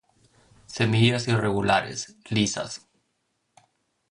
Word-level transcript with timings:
Semillas 0.65 1.27
irregulares, 1.27 2.15
lisas. 2.27 2.87